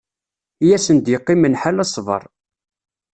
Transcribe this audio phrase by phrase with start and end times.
[0.65, 2.23] I asen-d-yeqqimen ḥala ssber.